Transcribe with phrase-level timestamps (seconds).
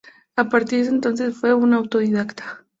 [0.35, 2.65] A partir de entonces fue un autodidacta.